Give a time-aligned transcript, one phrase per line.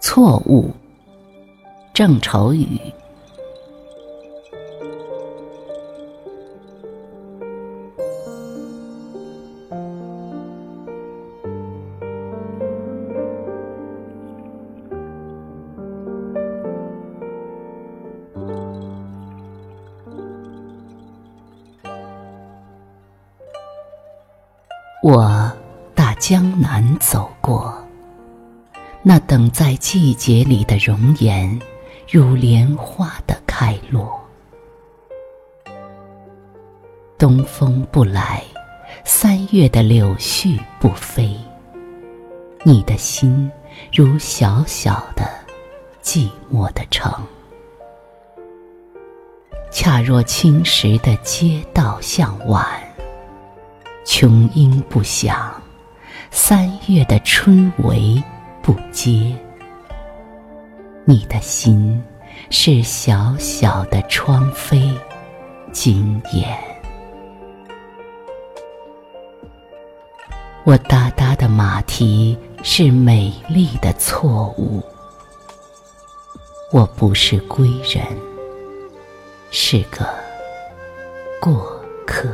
[0.00, 0.70] 错误，
[1.92, 2.66] 郑愁予。
[25.00, 25.52] 我
[25.94, 27.72] 大江南走过，
[29.00, 31.56] 那等在季节里的容颜，
[32.10, 34.20] 如莲花的开落。
[37.16, 38.42] 东风不来，
[39.04, 41.36] 三月的柳絮不飞，
[42.64, 43.48] 你的心
[43.92, 45.24] 如小小的
[46.02, 47.12] 寂寞的城，
[49.70, 52.87] 恰若青石的街道向晚。
[54.20, 55.48] 琼音不响，
[56.32, 58.20] 三月的春雷
[58.60, 59.32] 不接。
[61.04, 62.02] 你的心
[62.50, 64.92] 是小小的窗扉，
[65.70, 66.58] 惊艳。
[70.64, 74.82] 我哒哒的马蹄是美丽的错误。
[76.72, 78.04] 我不是归人，
[79.52, 80.04] 是个
[81.40, 82.28] 过客。